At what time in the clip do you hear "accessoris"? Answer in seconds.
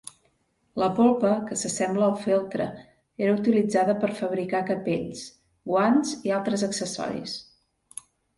6.71-7.39